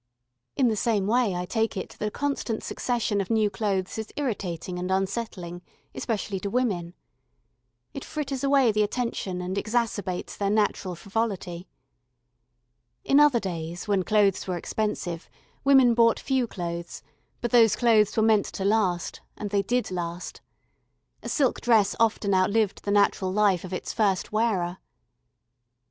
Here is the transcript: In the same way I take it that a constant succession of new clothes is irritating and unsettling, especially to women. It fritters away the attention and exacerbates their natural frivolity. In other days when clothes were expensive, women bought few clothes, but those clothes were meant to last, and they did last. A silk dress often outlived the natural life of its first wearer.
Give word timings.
In 0.55 0.67
the 0.67 0.75
same 0.75 1.05
way 1.05 1.35
I 1.35 1.45
take 1.45 1.77
it 1.77 1.95
that 1.99 2.05
a 2.07 2.09
constant 2.09 2.63
succession 2.63 3.21
of 3.21 3.29
new 3.29 3.51
clothes 3.51 3.99
is 3.99 4.11
irritating 4.15 4.79
and 4.79 4.89
unsettling, 4.89 5.61
especially 5.93 6.39
to 6.39 6.49
women. 6.49 6.95
It 7.93 8.03
fritters 8.03 8.43
away 8.43 8.71
the 8.71 8.81
attention 8.81 9.41
and 9.43 9.55
exacerbates 9.55 10.35
their 10.35 10.49
natural 10.49 10.95
frivolity. 10.95 11.67
In 13.05 13.19
other 13.19 13.39
days 13.39 13.87
when 13.87 14.01
clothes 14.01 14.47
were 14.47 14.57
expensive, 14.57 15.29
women 15.63 15.93
bought 15.93 16.19
few 16.19 16.47
clothes, 16.47 17.03
but 17.39 17.51
those 17.51 17.75
clothes 17.75 18.17
were 18.17 18.23
meant 18.23 18.45
to 18.45 18.65
last, 18.65 19.21
and 19.37 19.51
they 19.51 19.61
did 19.61 19.91
last. 19.91 20.41
A 21.21 21.29
silk 21.29 21.61
dress 21.61 21.95
often 21.99 22.33
outlived 22.33 22.85
the 22.85 22.89
natural 22.91 23.31
life 23.31 23.63
of 23.63 23.71
its 23.71 23.93
first 23.93 24.31
wearer. 24.31 24.79